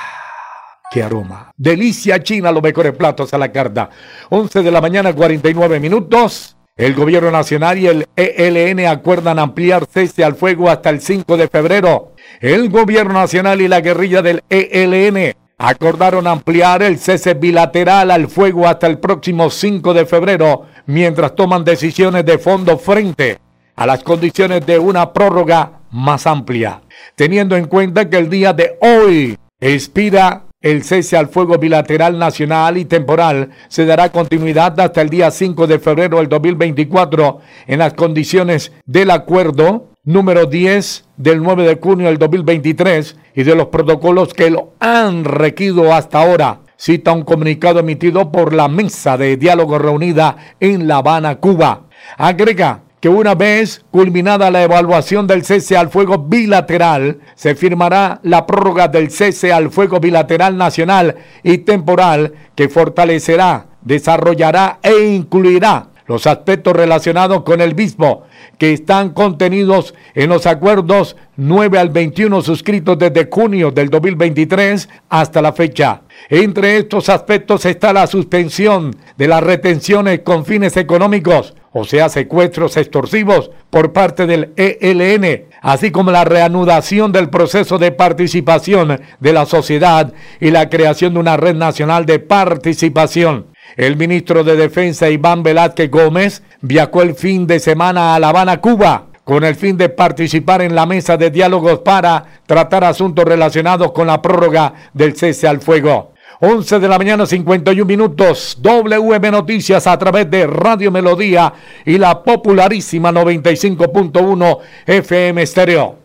qué 0.91 1.03
aroma. 1.03 1.53
Delicia 1.57 2.23
China, 2.23 2.53
los 2.53 2.63
mejores 2.63 2.93
platos 2.93 3.33
a 3.33 3.39
la 3.39 3.53
carta. 3.53 3.89
11 4.29 4.63
de 4.63 4.71
la 4.71 4.81
mañana, 4.81 5.13
49 5.13 5.81
minutos. 5.81 6.57
El 6.77 6.95
gobierno 6.95 7.31
nacional 7.31 7.79
y 7.79 7.87
el 7.87 8.09
ELN 8.17 8.87
acuerdan 8.87 9.39
ampliar 9.39 9.87
cese 9.87 10.25
al 10.25 10.35
fuego 10.35 10.71
hasta 10.71 10.89
el 10.91 11.01
5 11.01 11.37
de 11.37 11.49
febrero. 11.49 12.15
El 12.41 12.71
gobierno 12.71 13.13
nacional 13.13 13.61
y 13.61 13.69
la 13.69 13.81
guerrilla 13.81 14.23
del 14.23 14.43
ELN 14.49 15.35
acordaron 15.59 16.27
ampliar 16.27 16.83
el 16.83 16.99
cese 16.99 17.35
bilateral 17.35 18.11
al 18.11 18.29
fuego 18.29 18.67
hasta 18.67 18.87
el 18.87 18.99
próximo 18.99 19.51
5 19.51 19.93
de 19.93 20.07
febrero, 20.07 20.67
mientras 20.87 21.35
toman 21.35 21.65
decisiones 21.65 22.25
de 22.25 22.39
fondo 22.39 22.79
frente 22.79 23.39
a 23.77 23.85
las 23.85 24.03
condiciones 24.03 24.65
de 24.65 24.79
una 24.79 25.13
prórroga 25.13 25.81
más 25.91 26.27
amplia, 26.27 26.81
teniendo 27.15 27.57
en 27.57 27.67
cuenta 27.67 28.09
que 28.09 28.17
el 28.17 28.31
día 28.31 28.55
de 28.55 28.79
hoy 28.81 29.37
expira 29.61 30.45
el 30.63 30.83
cese 30.85 31.17
al 31.17 31.29
fuego 31.29 31.57
bilateral 31.59 32.19
nacional 32.19 32.77
y 32.77 32.85
temporal 32.85 33.51
se 33.69 33.87
dará 33.87 34.11
continuidad 34.11 34.79
hasta 34.79 35.01
el 35.01 35.09
día 35.09 35.31
5 35.31 35.67
de 35.67 35.79
febrero 35.79 36.19
del 36.19 36.29
2024 36.29 37.41
en 37.67 37.79
las 37.79 37.95
condiciones 37.95 38.73
del 38.85 39.11
acuerdo 39.11 39.89
número 40.05 40.47
10 40.47 41.05
del 41.17 41.43
9 41.43 41.67
de 41.67 41.79
junio 41.81 42.09
del 42.09 42.19
2023 42.19 43.17
y 43.35 43.43
de 43.43 43.55
los 43.55 43.69
protocolos 43.69 44.35
que 44.35 44.51
lo 44.51 44.75
han 44.81 45.25
requerido 45.25 45.95
hasta 45.95 46.21
ahora. 46.21 46.61
Cita 46.77 47.13
un 47.13 47.23
comunicado 47.23 47.81
emitido 47.81 48.31
por 48.33 48.53
la 48.53 48.69
Mesa 48.69 49.17
de 49.17 49.37
Diálogo 49.37 49.79
reunida 49.79 50.37
en 50.61 50.89
La 50.89 50.99
Habana, 50.99 51.37
Cuba. 51.37 51.85
Agrega 52.17 52.83
que 53.01 53.09
una 53.09 53.35
vez 53.35 53.83
culminada 53.91 54.51
la 54.51 54.63
evaluación 54.63 55.27
del 55.27 55.45
cese 55.45 55.77
al 55.77 55.89
fuego 55.89 56.19
bilateral, 56.19 57.21
se 57.35 57.55
firmará 57.55 58.21
la 58.23 58.47
prórroga 58.47 58.89
del 58.89 59.11
cese 59.11 59.53
al 59.53 59.71
fuego 59.71 60.01
bilateral 60.01 60.57
nacional 60.57 61.17
y 61.43 61.59
temporal 61.59 62.35
que 62.55 62.69
fortalecerá, 62.69 63.67
desarrollará 63.81 64.79
e 64.83 65.07
incluirá 65.07 65.89
los 66.11 66.27
aspectos 66.27 66.75
relacionados 66.75 67.43
con 67.45 67.61
el 67.61 67.77
mismo 67.77 68.25
que 68.59 68.73
están 68.73 69.11
contenidos 69.11 69.95
en 70.15 70.29
los 70.29 70.45
acuerdos 70.45 71.17
9 71.37 71.79
al 71.79 71.91
21 71.91 72.43
suscritos 72.43 72.99
desde 72.99 73.29
junio 73.31 73.71
del 73.71 73.91
2023 73.91 74.89
hasta 75.09 75.41
la 75.41 75.53
fecha. 75.53 76.03
Entre 76.29 76.79
estos 76.79 77.09
aspectos 77.09 77.65
está 77.65 77.93
la 77.93 78.09
suspensión 78.09 78.97
de 79.17 79.29
las 79.29 79.43
retenciones 79.43 80.21
con 80.25 80.45
fines 80.45 80.77
económicos, 80.77 81.55
o 81.73 81.85
sea, 81.85 82.09
secuestros 82.09 82.77
extorsivos 82.77 83.51
por 83.71 83.93
parte 83.93 84.27
del 84.27 84.53
ELN, 84.57 85.45
así 85.63 85.91
como 85.91 86.11
la 86.11 86.25
reanudación 86.25 87.13
del 87.13 87.31
proceso 87.31 87.79
de 87.79 87.93
participación 87.93 89.01
de 89.21 89.33
la 89.33 89.47
sociedad 89.47 90.13
y 90.41 90.51
la 90.51 90.69
creación 90.69 91.15
de 91.15 91.21
una 91.21 91.37
red 91.37 91.55
nacional 91.55 92.07
de 92.07 92.19
participación. 92.19 93.47
El 93.77 93.97
ministro 93.97 94.43
de 94.43 94.57
Defensa 94.57 95.09
Iván 95.11 95.45
Velázquez 95.45 95.91
Gómez 95.91 96.43
viajó 96.61 97.03
el 97.03 97.15
fin 97.15 97.47
de 97.47 97.61
semana 97.61 98.15
a 98.15 98.19
La 98.19 98.31
Habana, 98.31 98.61
Cuba, 98.61 99.07
con 99.23 99.45
el 99.45 99.55
fin 99.55 99.77
de 99.77 99.89
participar 99.89 100.61
en 100.63 100.75
la 100.75 100.87
mesa 100.87 101.17
de 101.17 101.31
diálogos 101.31 101.81
para 101.81 102.25
tratar 102.47 102.83
asuntos 102.83 103.25
relacionados 103.25 103.93
con 103.93 104.09
la 104.09 104.21
prórroga 104.21 104.75
del 104.93 105.17
cese 105.17 105.47
al 105.47 105.61
fuego. 105.61 106.10
11 106.43 106.79
de 106.81 106.89
la 106.89 106.97
mañana 106.97 107.27
51 107.27 107.85
minutos. 107.85 108.57
WM 108.63 109.31
Noticias 109.31 109.87
a 109.87 109.99
través 109.99 110.31
de 110.31 110.47
Radio 110.47 110.91
Melodía 110.91 111.53
y 111.85 111.99
la 111.99 112.23
popularísima 112.23 113.13
95.1 113.13 114.59
FM 114.87 115.47
Stereo. 115.47 115.99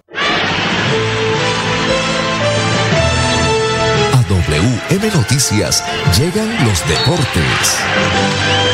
A 4.11 4.25
WM 4.27 5.15
Noticias 5.15 5.85
llegan 6.17 6.49
los 6.65 6.85
deportes. 6.85 8.64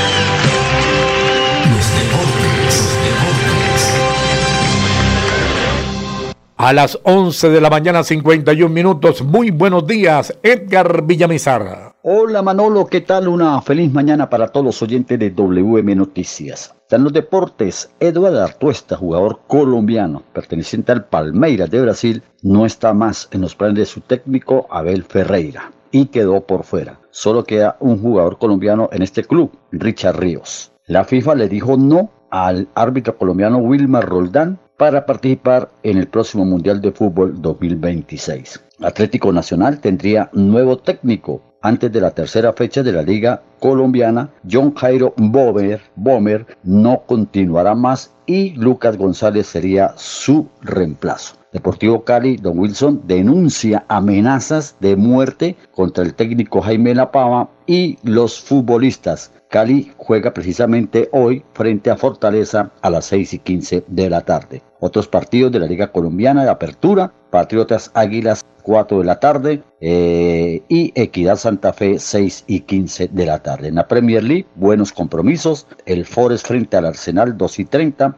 A 6.64 6.74
las 6.74 7.00
11 7.02 7.50
de 7.50 7.60
la 7.60 7.72
mañana 7.72 8.04
51 8.04 8.72
minutos. 8.72 9.24
Muy 9.24 9.50
buenos 9.50 9.88
días, 9.88 10.38
Edgar 10.44 11.04
Villamizar. 11.04 11.96
Hola 12.04 12.44
Manolo, 12.44 12.86
¿qué 12.86 13.02
tal? 13.02 13.30
Una 13.30 13.60
feliz 13.64 13.92
mañana 13.92 14.30
para 14.30 14.50
todos 14.50 14.68
los 14.68 14.82
oyentes 14.84 15.18
de 15.18 15.32
WM 15.32 15.96
Noticias. 15.96 16.76
En 16.92 17.04
los 17.04 17.14
deportes, 17.14 17.90
Eduardo 18.00 18.44
Artuesta, 18.44 18.96
jugador 18.96 19.40
colombiano 19.48 20.22
perteneciente 20.34 20.92
al 20.92 21.06
Palmeiras 21.06 21.72
de 21.72 21.82
Brasil, 21.82 22.22
no 22.44 22.68
está 22.68 22.94
más 22.94 23.28
en 23.32 23.42
los 23.42 23.56
planes 23.56 23.78
de 23.78 23.86
su 23.88 24.02
técnico 24.02 24.68
Abel 24.70 25.02
Ferreira 25.02 25.72
y 25.90 26.06
quedó 26.06 26.42
por 26.42 26.64
fuera. 26.64 27.00
Solo 27.10 27.44
queda 27.44 27.78
un 27.80 28.00
jugador 28.00 28.38
colombiano 28.38 28.88
en 28.92 29.02
este 29.02 29.24
club, 29.24 29.52
Richard 29.72 30.20
Ríos. 30.20 30.72
La 30.86 31.06
FIFA 31.06 31.34
le 31.34 31.50
dijo 31.50 31.76
no 31.76 32.12
al 32.30 32.68
árbitro 32.76 33.18
colombiano 33.18 33.58
Wilmar 33.58 34.08
Roldán 34.08 34.60
para 34.82 35.06
participar 35.06 35.70
en 35.84 36.00
el 36.00 36.08
próximo 36.08 36.44
Mundial 36.44 36.82
de 36.82 36.92
Fútbol 36.92 37.40
2026. 37.40 38.64
Atlético 38.82 39.32
Nacional 39.32 39.80
tendría 39.80 40.32
nuevo 40.34 40.80
técnico 40.80 41.44
antes 41.62 41.92
de 41.92 42.02
la 42.02 42.10
tercera 42.10 42.52
fecha 42.54 42.82
de 42.82 42.92
la 42.92 43.04
Liga 43.04 43.44
Colombiana. 43.60 44.32
John 44.52 44.74
Jairo 44.74 45.14
Bomer, 45.18 46.48
no 46.64 47.04
continuará 47.06 47.76
más 47.76 48.12
y 48.32 48.52
Lucas 48.52 48.98
González 48.98 49.48
sería 49.48 49.94
su 49.98 50.48
reemplazo. 50.62 51.36
Deportivo 51.52 52.06
Cali, 52.06 52.38
Don 52.38 52.58
Wilson 52.58 53.02
denuncia 53.06 53.84
amenazas 53.90 54.78
de 54.80 54.96
muerte 54.96 55.58
contra 55.76 56.06
el 56.06 56.14
técnico 56.14 56.62
Jaime 56.62 56.96
Lapava 56.96 57.50
y 57.68 57.98
los 58.04 58.40
futbolistas. 58.40 59.34
Cali 59.50 59.92
juega 59.98 60.34
precisamente 60.34 61.10
hoy 61.12 61.44
frente 61.54 61.92
a 61.92 61.98
Fortaleza 61.98 62.72
a 62.82 62.90
las 62.90 63.04
6 63.08 63.34
y 63.34 63.40
15 63.40 63.84
de 63.86 64.10
la 64.10 64.22
tarde. 64.22 64.62
Otros 64.80 65.10
partidos 65.10 65.52
de 65.52 65.60
la 65.60 65.68
Liga 65.68 65.92
Colombiana 65.92 66.46
de 66.46 66.52
Apertura, 66.52 67.12
Patriotas 67.30 67.92
Águilas 67.94 68.46
4 68.62 69.00
de 69.00 69.06
la 69.06 69.20
tarde 69.20 69.64
eh, 69.80 70.62
y 70.70 70.92
Equidad 70.96 71.36
Santa 71.36 71.74
Fe 71.74 72.00
6 72.00 72.46
y 72.48 72.62
15 72.62 73.10
de 73.10 73.26
la 73.26 73.40
tarde. 73.40 73.68
En 73.68 73.76
la 73.76 73.88
Premier 73.88 74.24
League, 74.24 74.46
buenos 74.56 74.92
compromisos, 74.92 75.68
el 75.86 76.06
Forest 76.06 76.48
frente 76.48 76.78
al 76.78 76.86
Arsenal 76.86 77.38
2 77.38 77.60
y 77.60 77.66
30, 77.66 78.18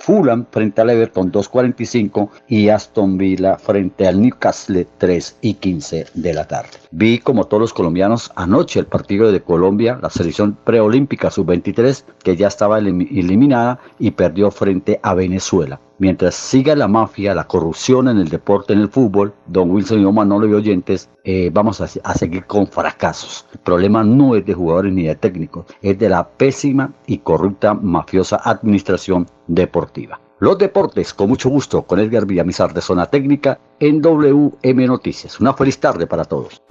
Fulham 0.00 0.46
frente 0.50 0.80
al 0.80 0.90
Everton 0.90 1.30
2.45 1.30 2.30
y 2.48 2.68
Aston 2.70 3.18
Villa 3.18 3.56
frente 3.58 4.08
al 4.08 4.20
Newcastle 4.20 4.86
3 4.98 5.36
y 5.42 5.54
15 5.54 6.06
de 6.14 6.34
la 6.34 6.48
tarde. 6.48 6.70
Vi 6.90 7.18
como 7.18 7.44
todos 7.44 7.60
los 7.60 7.74
colombianos 7.74 8.32
anoche 8.34 8.80
el 8.80 8.86
partido 8.86 9.30
de 9.30 9.42
Colombia, 9.42 9.98
la 10.02 10.10
selección 10.10 10.56
preolímpica 10.64 11.30
sub-23 11.30 12.04
que 12.24 12.36
ya 12.36 12.48
estaba 12.48 12.78
eliminada 12.78 13.78
y 13.98 14.10
perdió 14.12 14.50
frente 14.50 14.98
a 15.02 15.14
Venezuela. 15.14 15.80
Mientras 16.00 16.34
siga 16.34 16.74
la 16.74 16.88
mafia, 16.88 17.34
la 17.34 17.46
corrupción 17.46 18.08
en 18.08 18.16
el 18.16 18.30
deporte, 18.30 18.72
en 18.72 18.80
el 18.80 18.88
fútbol, 18.88 19.34
don 19.46 19.70
Wilson 19.70 20.00
y 20.00 20.02
don 20.02 20.14
Manolo 20.14 20.48
y 20.48 20.54
oyentes, 20.54 21.10
eh, 21.24 21.50
vamos 21.52 21.82
a, 21.82 21.88
a, 22.04 22.14
seguir 22.14 22.46
con 22.46 22.66
fracasos. 22.66 23.44
El 23.52 23.58
problema 23.58 24.02
no 24.02 24.34
es 24.34 24.46
de 24.46 24.54
jugadores 24.54 24.94
ni 24.94 25.02
de 25.02 25.14
técnicos, 25.14 25.66
es 25.82 25.98
de 25.98 26.08
la 26.08 26.26
pésima 26.26 26.90
y 27.06 27.18
corrupta 27.18 27.74
mafiosa 27.74 28.40
administración 28.42 29.26
deportiva. 29.46 29.89
Los 30.38 30.58
deportes, 30.58 31.12
con 31.12 31.28
mucho 31.28 31.48
gusto, 31.48 31.82
con 31.82 32.00
Edgar 32.00 32.26
Villamizar 32.26 32.72
de 32.72 32.80
Zona 32.80 33.06
Técnica 33.06 33.58
en 33.78 34.00
WM 34.00 34.86
Noticias. 34.86 35.40
Una 35.40 35.54
feliz 35.54 35.78
tarde 35.78 36.06
para 36.06 36.24
todos. 36.24 36.62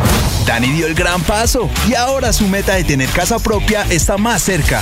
Dani 0.45 0.69
dio 0.71 0.85
el 0.85 0.95
gran 0.95 1.21
paso 1.21 1.69
y 1.87 1.93
ahora 1.93 2.33
su 2.33 2.45
meta 2.49 2.75
de 2.75 2.83
tener 2.83 3.07
casa 3.11 3.39
propia 3.39 3.83
está 3.89 4.17
más 4.17 4.43
cerca. 4.43 4.81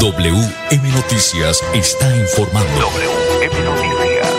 WM 0.00 0.92
Noticias 0.94 1.62
está 1.74 2.16
informando. 2.16 2.70
WM 2.70 3.64
Noticias. 3.64 4.34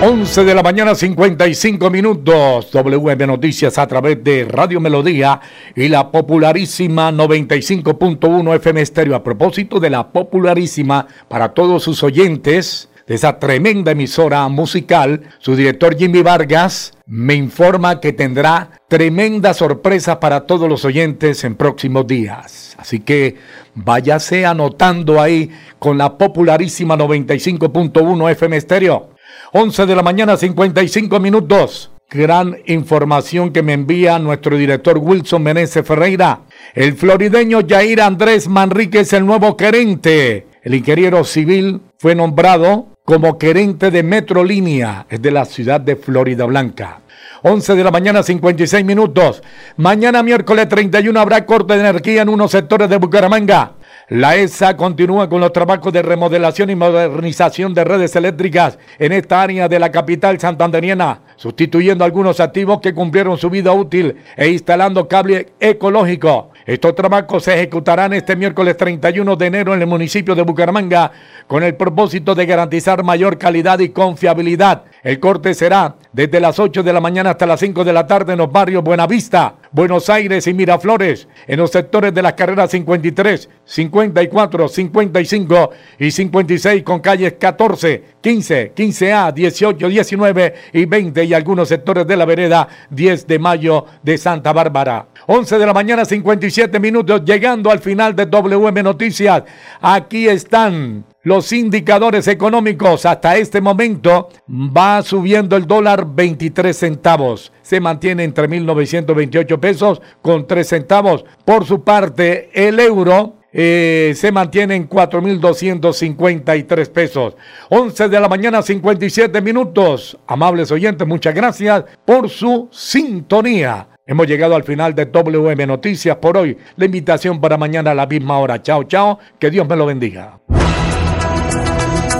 11 0.00 0.44
de 0.44 0.54
la 0.54 0.62
mañana 0.62 0.94
55 0.94 1.90
minutos. 1.90 2.70
WM 2.70 3.26
Noticias 3.26 3.76
a 3.76 3.88
través 3.88 4.22
de 4.22 4.44
Radio 4.44 4.80
Melodía 4.80 5.40
y 5.74 5.88
la 5.88 6.12
popularísima 6.12 7.10
95.1 7.10 8.54
FM 8.54 8.82
Estéreo. 8.82 9.16
A 9.16 9.24
propósito 9.24 9.80
de 9.80 9.90
la 9.90 10.12
popularísima 10.12 11.08
para 11.26 11.52
todos 11.52 11.82
sus 11.82 12.04
oyentes 12.04 12.88
de 13.06 13.14
esa 13.14 13.38
tremenda 13.38 13.92
emisora 13.92 14.48
musical, 14.48 15.22
su 15.38 15.54
director 15.54 15.96
Jimmy 15.96 16.22
Vargas 16.22 16.92
me 17.06 17.34
informa 17.34 18.00
que 18.00 18.12
tendrá 18.12 18.70
tremenda 18.88 19.54
sorpresa 19.54 20.18
para 20.18 20.40
todos 20.40 20.68
los 20.68 20.84
oyentes 20.84 21.44
en 21.44 21.54
próximos 21.54 22.06
días. 22.06 22.74
Así 22.78 23.00
que 23.00 23.36
váyase 23.74 24.44
anotando 24.44 25.20
ahí 25.20 25.50
con 25.78 25.98
la 25.98 26.18
popularísima 26.18 26.96
95.1 26.96 28.30
FM 28.32 28.56
Estéreo. 28.56 29.10
11 29.52 29.86
de 29.86 29.96
la 29.96 30.02
mañana 30.02 30.36
55 30.36 31.20
minutos. 31.20 31.92
Gran 32.10 32.56
información 32.66 33.52
que 33.52 33.62
me 33.62 33.72
envía 33.72 34.18
nuestro 34.18 34.56
director 34.56 34.98
Wilson 34.98 35.42
Meneses 35.42 35.86
Ferreira. 35.86 36.40
El 36.74 36.94
florideño 36.94 37.60
Jair 37.68 38.00
Andrés 38.00 38.48
Manrique 38.48 39.00
es 39.00 39.12
el 39.12 39.26
nuevo 39.26 39.56
querente. 39.56 40.46
El 40.62 40.74
ingeniero 40.74 41.22
civil 41.24 41.80
fue 41.98 42.14
nombrado 42.14 42.95
como 43.06 43.38
querente 43.38 43.92
de 43.92 44.02
Metrolínea, 44.02 45.06
de 45.08 45.30
la 45.30 45.44
ciudad 45.44 45.80
de 45.80 45.94
Florida 45.94 46.44
Blanca. 46.44 47.02
11 47.42 47.76
de 47.76 47.84
la 47.84 47.92
mañana, 47.92 48.24
56 48.24 48.84
minutos. 48.84 49.44
Mañana, 49.76 50.24
miércoles 50.24 50.68
31, 50.68 51.18
habrá 51.18 51.46
corte 51.46 51.74
de 51.74 51.80
energía 51.80 52.22
en 52.22 52.28
unos 52.28 52.50
sectores 52.50 52.90
de 52.90 52.96
Bucaramanga. 52.96 53.74
La 54.08 54.34
ESA 54.34 54.76
continúa 54.76 55.28
con 55.28 55.40
los 55.40 55.52
trabajos 55.52 55.92
de 55.92 56.02
remodelación 56.02 56.68
y 56.70 56.74
modernización 56.74 57.74
de 57.74 57.84
redes 57.84 58.16
eléctricas 58.16 58.76
en 58.98 59.12
esta 59.12 59.40
área 59.40 59.68
de 59.68 59.78
la 59.78 59.92
capital 59.92 60.40
santanderiana, 60.40 61.20
sustituyendo 61.36 62.04
algunos 62.04 62.40
activos 62.40 62.80
que 62.80 62.92
cumplieron 62.92 63.38
su 63.38 63.50
vida 63.50 63.72
útil 63.72 64.16
e 64.36 64.48
instalando 64.48 65.06
cable 65.06 65.52
ecológico. 65.60 66.50
Estos 66.66 66.96
trabajos 66.96 67.44
se 67.44 67.54
ejecutarán 67.54 68.12
este 68.12 68.34
miércoles 68.34 68.76
31 68.76 69.36
de 69.36 69.46
enero 69.46 69.72
en 69.72 69.82
el 69.82 69.86
municipio 69.86 70.34
de 70.34 70.42
Bucaramanga 70.42 71.12
con 71.46 71.62
el 71.62 71.76
propósito 71.76 72.34
de 72.34 72.44
garantizar 72.44 73.04
mayor 73.04 73.38
calidad 73.38 73.78
y 73.78 73.90
confiabilidad 73.90 74.82
El 75.04 75.20
corte 75.20 75.54
será 75.54 75.94
desde 76.12 76.40
las 76.40 76.58
8 76.58 76.82
de 76.82 76.92
la 76.92 77.00
mañana 77.00 77.30
hasta 77.30 77.46
las 77.46 77.60
5 77.60 77.84
de 77.84 77.92
la 77.92 78.08
tarde 78.08 78.32
en 78.32 78.38
los 78.38 78.50
barrios 78.50 78.82
Buenavista, 78.82 79.54
Buenos 79.70 80.10
Aires 80.10 80.46
y 80.48 80.54
Miraflores, 80.54 81.28
en 81.46 81.60
los 81.60 81.70
sectores 81.70 82.12
de 82.12 82.22
las 82.22 82.32
carreras 82.32 82.72
53, 82.72 83.48
54, 83.64 84.68
55 84.68 85.70
y 86.00 86.10
56 86.10 86.82
con 86.82 86.98
calles 86.98 87.34
14, 87.38 88.02
15, 88.20 88.74
15A, 88.74 89.32
18, 89.32 89.88
19 89.88 90.54
y 90.72 90.84
20 90.84 91.24
y 91.24 91.34
algunos 91.34 91.68
sectores 91.68 92.06
de 92.08 92.16
la 92.16 92.24
vereda 92.24 92.66
10 92.90 93.26
de 93.28 93.38
mayo 93.38 93.84
de 94.02 94.18
Santa 94.18 94.52
Bárbara. 94.52 95.06
11 95.28 95.58
de 95.58 95.66
la 95.66 95.74
mañana, 95.74 96.04
57 96.04 96.78
minutos, 96.78 97.22
llegando 97.24 97.70
al 97.70 97.80
final 97.80 98.14
de 98.14 98.26
WM 98.26 98.82
Noticias. 98.82 99.42
Aquí 99.80 100.28
están 100.28 101.04
los 101.24 101.52
indicadores 101.52 102.28
económicos. 102.28 103.04
Hasta 103.04 103.36
este 103.36 103.60
momento 103.60 104.28
va 104.48 105.02
subiendo 105.02 105.56
el 105.56 105.66
dólar 105.66 106.06
23 106.08 106.76
centavos. 106.76 107.52
Se 107.62 107.80
mantiene 107.80 108.22
entre 108.22 108.48
1.928 108.48 109.58
pesos 109.58 110.00
con 110.22 110.46
3 110.46 110.68
centavos. 110.68 111.24
Por 111.44 111.64
su 111.64 111.82
parte, 111.82 112.50
el 112.54 112.78
euro 112.78 113.38
eh, 113.52 114.12
se 114.14 114.30
mantiene 114.30 114.76
en 114.76 114.88
4.253 114.88 116.88
pesos. 116.90 117.34
11 117.70 118.08
de 118.08 118.20
la 118.20 118.28
mañana, 118.28 118.62
57 118.62 119.40
minutos. 119.40 120.16
Amables 120.28 120.70
oyentes, 120.70 121.08
muchas 121.08 121.34
gracias 121.34 121.82
por 122.04 122.28
su 122.28 122.68
sintonía. 122.70 123.88
Hemos 124.08 124.28
llegado 124.28 124.54
al 124.54 124.62
final 124.62 124.94
de 124.94 125.06
WM 125.06 125.66
Noticias 125.66 126.16
por 126.18 126.36
hoy. 126.36 126.56
La 126.76 126.84
invitación 126.84 127.40
para 127.40 127.58
mañana 127.58 127.90
a 127.90 127.94
la 127.94 128.06
misma 128.06 128.38
hora. 128.38 128.62
Chao, 128.62 128.84
chao. 128.84 129.18
Que 129.36 129.50
Dios 129.50 129.68
me 129.68 129.74
lo 129.74 129.84
bendiga. 129.84 130.38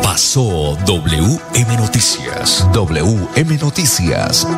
Pasó 0.02 0.76
WM 0.84 1.76
Noticias. 1.76 2.68
WM 2.72 3.58
Noticias. 3.58 4.48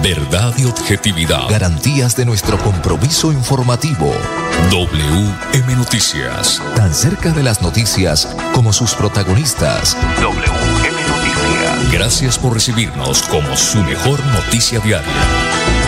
Verdad 0.00 0.54
y 0.58 0.66
objetividad. 0.66 1.48
Garantías 1.50 2.16
de 2.16 2.24
nuestro 2.24 2.56
compromiso 2.58 3.32
informativo. 3.32 4.12
WM 4.70 5.74
Noticias. 5.76 6.62
Tan 6.76 6.94
cerca 6.94 7.32
de 7.32 7.42
las 7.42 7.62
noticias 7.62 8.32
como 8.54 8.72
sus 8.72 8.94
protagonistas. 8.94 9.96
WM 10.22 11.00
Noticias. 11.02 11.92
Gracias 11.92 12.38
por 12.38 12.54
recibirnos 12.54 13.22
como 13.24 13.56
su 13.56 13.82
mejor 13.82 14.24
noticia 14.26 14.78
diaria. 14.78 15.87